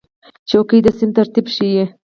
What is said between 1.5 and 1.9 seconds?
ښیي.